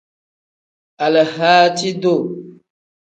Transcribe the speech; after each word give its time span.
Alahaaci-duu. 1.05 2.19